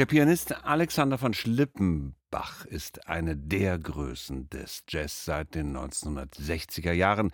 [0.00, 7.32] Der Pianist Alexander von Schlippenbach ist eine der Größen des Jazz seit den 1960er Jahren.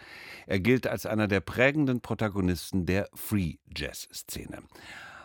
[0.49, 4.65] Er gilt als einer der prägenden Protagonisten der Free Jazz Szene.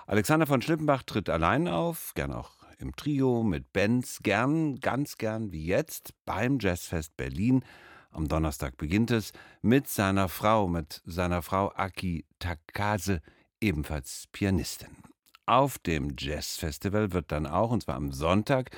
[0.05, 5.51] Alexander von Schlippenbach tritt allein auf, gern auch im Trio mit Bands, gern, ganz gern
[5.51, 7.65] wie jetzt beim Jazzfest Berlin.
[8.11, 9.33] Am Donnerstag beginnt es
[9.63, 13.19] mit seiner Frau, mit seiner Frau Aki Takase,
[13.59, 15.10] ebenfalls Pianistin.
[15.51, 18.71] Auf dem Jazzfestival wird dann auch, und zwar am Sonntag,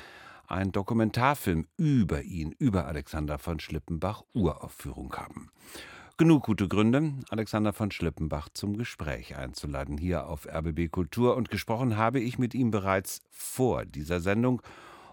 [0.47, 5.51] ein Dokumentarfilm über ihn, über Alexander von Schlippenbach, Uraufführung haben.
[6.17, 11.37] Genug gute Gründe, Alexander von Schlippenbach zum Gespräch einzuladen hier auf RBB Kultur.
[11.37, 14.63] Und gesprochen habe ich mit ihm bereits vor dieser Sendung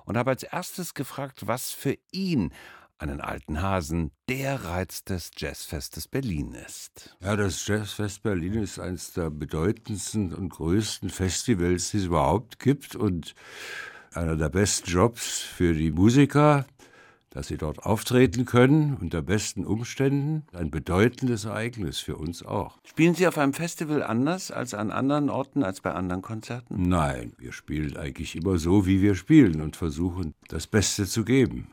[0.07, 2.55] und habe als erstes gefragt, was für ihn
[3.01, 7.17] einen alten Hasen, der Reiz des Jazzfestes Berlin ist.
[7.23, 12.95] Ja, das Jazzfest Berlin ist eines der bedeutendsten und größten Festivals, die es überhaupt gibt
[12.97, 13.35] und
[14.13, 16.67] einer der besten Jobs für die Musiker,
[17.31, 20.43] dass sie dort auftreten können unter besten Umständen.
[20.53, 22.79] Ein bedeutendes Ereignis für uns auch.
[22.85, 26.89] Spielen Sie auf einem Festival anders als an anderen Orten, als bei anderen Konzerten?
[26.89, 31.69] Nein, wir spielen eigentlich immer so, wie wir spielen und versuchen, das Beste zu geben.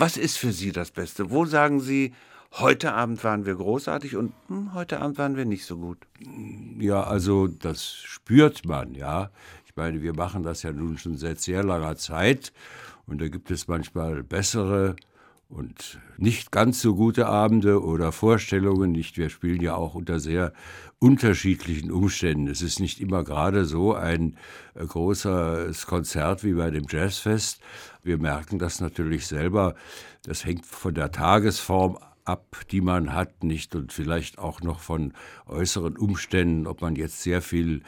[0.00, 1.30] Was ist für Sie das Beste?
[1.30, 2.14] Wo sagen Sie,
[2.52, 5.98] heute Abend waren wir großartig und hm, heute Abend waren wir nicht so gut?
[6.78, 9.32] Ja, also das spürt man, ja.
[9.66, 12.52] Ich meine, wir machen das ja nun schon seit sehr langer Zeit
[13.08, 14.94] und da gibt es manchmal bessere
[15.48, 19.16] und nicht ganz so gute Abende oder Vorstellungen nicht.
[19.16, 20.52] Wir spielen ja auch unter sehr
[20.98, 22.48] unterschiedlichen Umständen.
[22.48, 24.36] Es ist nicht immer gerade so ein
[24.74, 27.60] äh, großes Konzert wie bei dem Jazzfest.
[28.02, 29.74] Wir merken das natürlich selber.
[30.22, 35.14] Das hängt von der Tagesform ab, die man hat, nicht und vielleicht auch noch von
[35.46, 37.82] äußeren Umständen, ob man jetzt sehr viel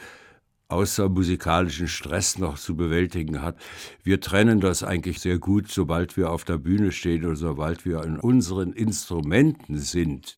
[0.71, 3.57] außer musikalischen Stress noch zu bewältigen hat.
[4.03, 8.03] Wir trennen das eigentlich sehr gut, sobald wir auf der Bühne stehen oder sobald wir
[8.03, 10.35] in unseren Instrumenten sind.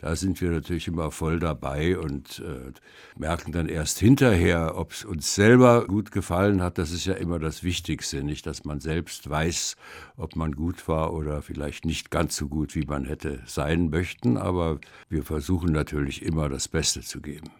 [0.00, 2.72] Da sind wir natürlich immer voll dabei und äh,
[3.18, 6.78] merken dann erst hinterher, ob es uns selber gut gefallen hat.
[6.78, 9.76] Das ist ja immer das Wichtigste, nicht, dass man selbst weiß,
[10.16, 14.38] ob man gut war oder vielleicht nicht ganz so gut, wie man hätte sein möchten.
[14.38, 14.78] Aber
[15.08, 17.50] wir versuchen natürlich immer das Beste zu geben.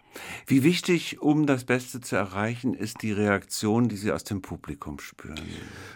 [0.45, 4.99] Wie wichtig, um das Beste zu erreichen, ist die Reaktion, die Sie aus dem Publikum
[4.99, 5.39] spüren?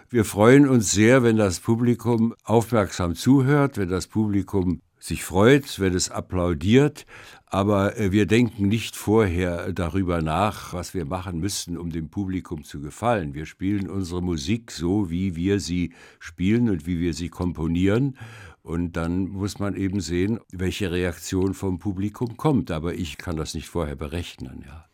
[0.10, 5.94] Wir freuen uns sehr, wenn das Publikum aufmerksam zuhört, wenn das Publikum sich freut, wenn
[5.94, 7.06] es applaudiert,
[7.46, 12.64] aber äh, wir denken nicht vorher darüber nach, was wir machen müssten, um dem Publikum
[12.64, 13.36] zu gefallen.
[13.36, 18.18] Wir spielen unsere Musik so, wie wir sie spielen und wie wir sie komponieren.
[18.64, 22.72] Und dann muss man eben sehen, welche Reaktion vom Publikum kommt.
[22.72, 24.86] Aber ich kann das nicht vorher berechnen, ja.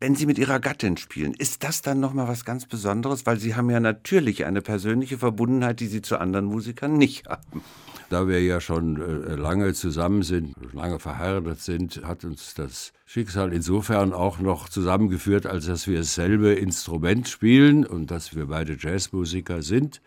[0.00, 3.24] Wenn Sie mit Ihrer Gattin spielen, ist das dann nochmal was ganz Besonderes?
[3.24, 7.62] Weil Sie haben ja natürlich eine persönliche Verbundenheit, die Sie zu anderen Musikern nicht haben.
[8.10, 13.52] Da wir ja schon äh, lange zusammen sind, lange verheiratet sind, hat uns das Schicksal
[13.52, 19.62] insofern auch noch zusammengeführt, als dass wir dasselbe Instrument spielen und dass wir beide Jazzmusiker
[19.62, 20.02] sind.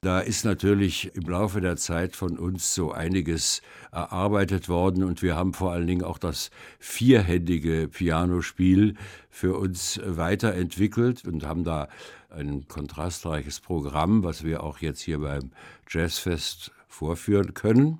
[0.00, 3.60] Da ist natürlich im Laufe der Zeit von uns so einiges
[3.92, 8.94] erarbeitet worden und wir haben vor allen Dingen auch das vierhändige Pianospiel
[9.28, 11.88] für uns weiterentwickelt und haben da
[12.30, 15.50] ein kontrastreiches Programm, was wir auch jetzt hier beim
[15.86, 17.98] Jazzfest vorführen können.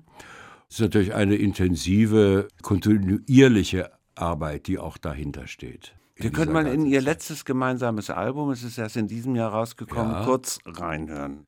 [0.69, 5.95] Es ist natürlich eine intensive, kontinuierliche Arbeit, die auch dahinter steht.
[6.15, 10.13] Wir können mal in Ihr letztes gemeinsames Album, es ist erst in diesem Jahr rausgekommen,
[10.13, 10.25] ja.
[10.25, 11.45] kurz reinhören.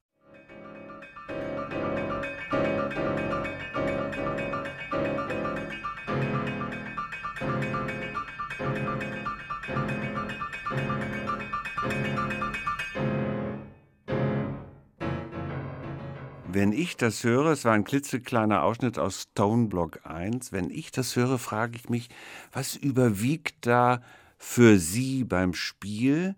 [16.56, 20.90] Wenn ich das höre, es war ein klitzekleiner Ausschnitt aus Stone Block 1, wenn ich
[20.90, 22.08] das höre, frage ich mich,
[22.54, 24.02] was überwiegt da
[24.38, 26.34] für Sie beim Spiel?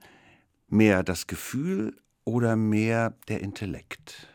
[0.70, 4.28] Mehr das Gefühl oder mehr der Intellekt?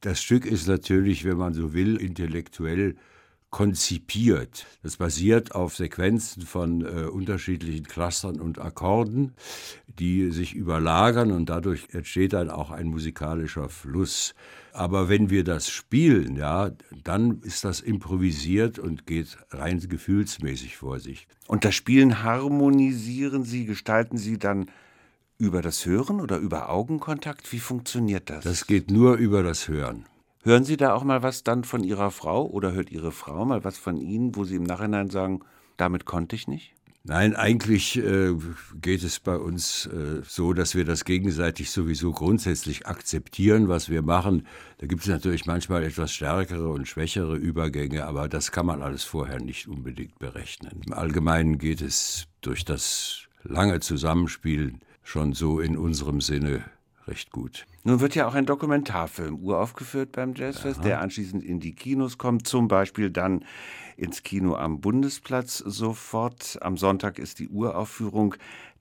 [0.00, 2.96] Das Stück ist natürlich, wenn man so will, intellektuell
[3.54, 4.66] konzipiert.
[4.82, 9.32] Das basiert auf Sequenzen von äh, unterschiedlichen Clustern und Akkorden,
[9.86, 14.34] die sich überlagern und dadurch entsteht dann auch ein musikalischer Fluss.
[14.72, 16.72] Aber wenn wir das spielen, ja,
[17.04, 21.28] dann ist das improvisiert und geht rein gefühlsmäßig vor sich.
[21.46, 24.68] Und das Spielen harmonisieren Sie, gestalten Sie dann
[25.38, 27.52] über das Hören oder über Augenkontakt?
[27.52, 28.42] Wie funktioniert das?
[28.42, 30.06] Das geht nur über das Hören.
[30.44, 33.64] Hören Sie da auch mal was dann von Ihrer Frau oder hört Ihre Frau mal
[33.64, 35.40] was von Ihnen, wo Sie im Nachhinein sagen,
[35.78, 36.74] damit konnte ich nicht?
[37.02, 38.34] Nein, eigentlich äh,
[38.80, 44.02] geht es bei uns äh, so, dass wir das gegenseitig sowieso grundsätzlich akzeptieren, was wir
[44.02, 44.46] machen.
[44.78, 49.02] Da gibt es natürlich manchmal etwas stärkere und schwächere Übergänge, aber das kann man alles
[49.02, 50.82] vorher nicht unbedingt berechnen.
[50.86, 56.64] Im Allgemeinen geht es durch das lange Zusammenspiel schon so in unserem Sinne
[57.06, 57.66] recht gut.
[57.82, 60.84] Nun wird ja auch ein Dokumentarfilm uraufgeführt beim Jazzfest, ja.
[60.84, 63.44] der anschließend in die Kinos kommt, zum Beispiel dann
[63.96, 66.58] ins Kino am Bundesplatz sofort.
[66.62, 68.34] Am Sonntag ist die Uraufführung.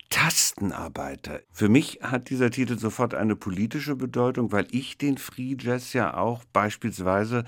[0.10, 1.42] Tastenarbeiter.
[1.52, 6.16] Für mich hat dieser Titel sofort eine politische Bedeutung, weil ich den Free Jazz ja
[6.16, 7.46] auch beispielsweise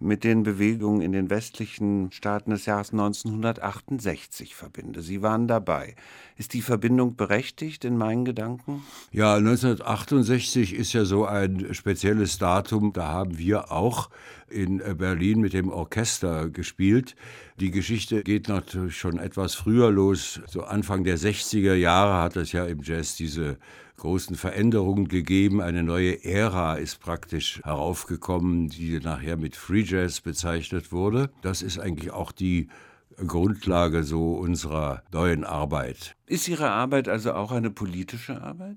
[0.00, 5.02] mit den Bewegungen in den westlichen Staaten des Jahres 1968 verbinde.
[5.02, 5.96] Sie waren dabei.
[6.36, 8.82] Ist die Verbindung berechtigt in meinen Gedanken?
[9.10, 12.92] Ja, 1968 ist ja so ein spezielles Datum.
[12.92, 14.08] Da haben wir auch
[14.48, 17.16] in Berlin mit dem Orchester gespielt.
[17.60, 20.40] Die Geschichte geht natürlich schon etwas früher los.
[20.46, 23.58] So Anfang der 60er Jahre hat es ja im Jazz diese
[23.96, 25.60] großen Veränderungen gegeben.
[25.60, 31.30] Eine neue Ära ist praktisch heraufgekommen, die nachher mit Free Jazz bezeichnet wurde.
[31.42, 32.68] Das ist eigentlich auch die
[33.26, 36.14] Grundlage so unserer neuen Arbeit.
[36.26, 38.76] Ist Ihre Arbeit also auch eine politische Arbeit?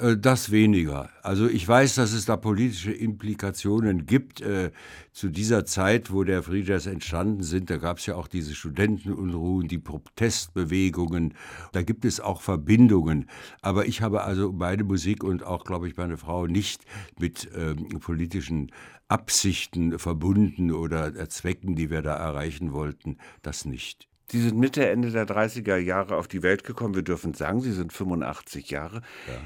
[0.00, 1.10] Äh, das weniger.
[1.22, 4.40] Also ich weiß, dass es da politische Implikationen gibt.
[4.40, 4.70] Äh,
[5.12, 9.68] zu dieser Zeit, wo der Free entstanden sind, da gab es ja auch diese Studentenunruhen,
[9.68, 11.34] die Protestbewegungen.
[11.72, 13.26] Da gibt es auch Verbindungen.
[13.60, 16.84] Aber ich habe also meine Musik und auch, glaube ich, meine Frau nicht
[17.18, 18.70] mit ähm, politischen
[19.08, 23.16] Absichten verbunden oder Zwecken, die wir da erreichen wollten.
[23.42, 24.08] Das nicht.
[24.30, 26.94] Sie sind Mitte, Ende der 30er Jahre auf die Welt gekommen.
[26.94, 29.02] Wir dürfen sagen, Sie sind 85 Jahre.
[29.26, 29.40] Ja.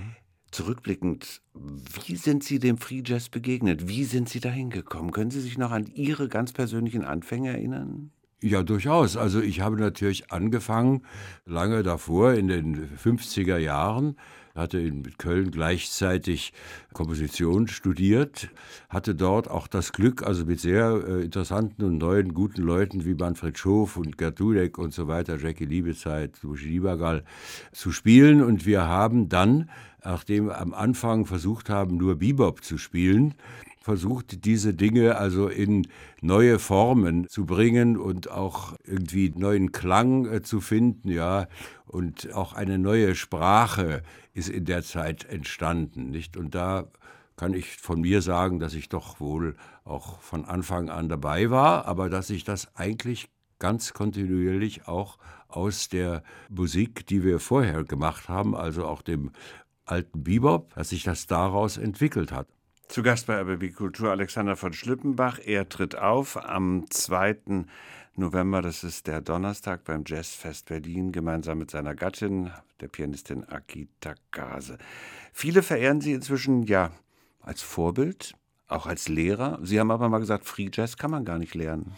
[0.55, 3.89] Zurückblickend, wie sind Sie dem Free Jazz begegnet?
[3.89, 5.11] Wie sind Sie dahin gekommen?
[5.11, 8.13] Können Sie sich noch an Ihre ganz persönlichen Anfänge erinnern?
[8.41, 9.17] Ja, durchaus.
[9.17, 11.03] Also ich habe natürlich angefangen,
[11.45, 14.15] lange davor, in den 50er Jahren,
[14.55, 16.53] hatte in Köln gleichzeitig
[16.93, 18.51] Komposition studiert,
[18.89, 23.15] hatte dort auch das Glück, also mit sehr äh, interessanten und neuen, guten Leuten wie
[23.15, 27.25] Manfred Schof und Gerd Dudek und so weiter, Jackie Liebezeit, Sushi Liebergal,
[27.73, 28.43] zu spielen.
[28.43, 29.69] Und wir haben dann
[30.05, 33.35] nachdem wir am Anfang versucht haben, nur Bebop zu spielen,
[33.85, 35.87] versucht, diese Dinge also in
[36.23, 41.49] neue Formen zu bringen und auch irgendwie neuen Klang äh, zu finden, ja.
[41.85, 44.03] Und auch eine neue Sprache
[44.33, 46.39] ist in der Zeit entstanden, nicht?
[46.39, 46.87] Und da
[47.37, 49.55] kann ich von mir sagen, dass ich doch wohl
[49.85, 53.29] auch von Anfang an dabei war, aber dass ich das eigentlich
[53.59, 59.31] ganz kontinuierlich auch aus der Musik, die wir vorher gemacht haben, also auch dem
[59.85, 62.49] alten Bebop, dass sich das daraus entwickelt hat.
[62.89, 65.39] Zu Gast bei RBB Kultur Alexander von Schlippenbach.
[65.45, 67.65] Er tritt auf am 2.
[68.15, 73.89] November, das ist der Donnerstag beim Jazzfest Berlin, gemeinsam mit seiner Gattin, der Pianistin Aki
[74.01, 74.79] Takase.
[75.33, 76.93] Viele verehren sie inzwischen ja
[77.41, 78.35] als Vorbild,
[78.69, 79.59] auch als Lehrer.
[79.63, 81.95] Sie haben aber mal gesagt, Free Jazz kann man gar nicht lernen.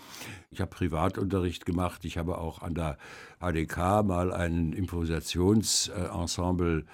[0.50, 2.06] Ich habe Privatunterricht gemacht.
[2.06, 2.97] Ich habe auch an der
[3.41, 6.87] ADK mal ein Improvisationsensemble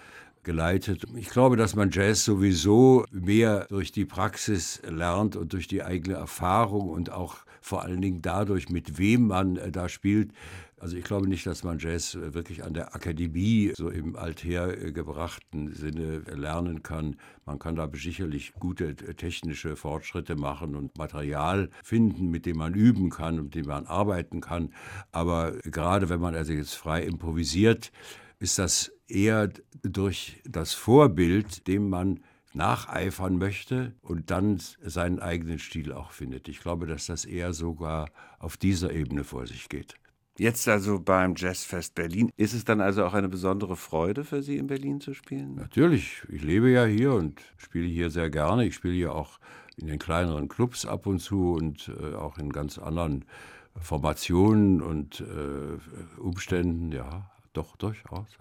[0.42, 1.04] geleitet.
[1.16, 6.14] Ich glaube, dass man Jazz sowieso mehr durch die Praxis lernt und durch die eigene
[6.14, 10.32] Erfahrung und auch vor allen Dingen dadurch, mit wem man äh, da spielt.
[10.82, 15.72] Also ich glaube nicht, dass man Jazz äh, wirklich an der Akademie so im althergebrachten
[15.72, 17.16] Sinne lernen kann.
[17.46, 22.74] Man kann da sicherlich gute äh, technische Fortschritte machen und Material finden, mit dem man
[22.74, 24.74] üben kann und mit dem man arbeiten kann.
[25.12, 27.92] Aber gerade wenn man also jetzt frei improvisiert,
[28.40, 29.50] ist das eher
[29.82, 32.20] durch das Vorbild, dem man
[32.54, 36.48] nacheifern möchte und dann seinen eigenen Stil auch findet.
[36.48, 39.94] Ich glaube, dass das eher sogar auf dieser Ebene vor sich geht.
[40.38, 42.30] Jetzt also beim Jazzfest Berlin.
[42.36, 45.56] Ist es dann also auch eine besondere Freude für Sie, in Berlin zu spielen?
[45.56, 46.22] Natürlich.
[46.30, 48.64] Ich lebe ja hier und spiele hier sehr gerne.
[48.64, 49.38] Ich spiele hier auch
[49.76, 53.26] in den kleineren Clubs ab und zu und äh, auch in ganz anderen
[53.76, 56.92] Formationen und äh, Umständen.
[56.92, 58.38] Ja, doch, durchaus.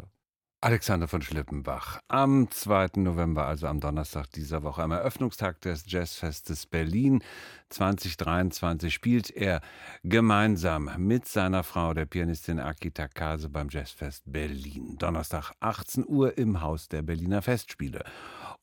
[0.63, 2.01] Alexander von Schlippenbach.
[2.07, 2.89] Am 2.
[2.97, 7.23] November, also am Donnerstag dieser Woche, am Eröffnungstag des Jazzfestes Berlin
[7.69, 9.61] 2023, spielt er
[10.03, 14.97] gemeinsam mit seiner Frau, der Pianistin Aki Takase, beim Jazzfest Berlin.
[14.99, 18.03] Donnerstag 18 Uhr im Haus der Berliner Festspiele.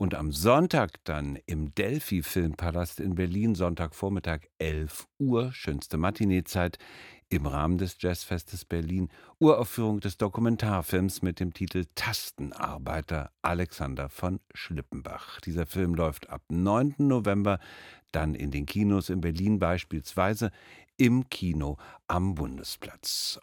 [0.01, 6.79] Und am Sonntag dann im Delphi Filmpalast in Berlin, Sonntagvormittag 11 Uhr, schönste Matineezeit,
[7.31, 9.09] im Rahmen des Jazzfestes Berlin
[9.41, 15.41] Uraufführung des Dokumentarfilms mit dem Titel Tastenarbeiter Alexander von Schlippenbach.
[15.41, 16.95] Dieser Film läuft ab 9.
[16.99, 17.59] November
[18.13, 20.53] dann in den Kinos in Berlin beispielsweise
[20.97, 21.77] im Kino
[22.07, 23.37] am Bundesplatz.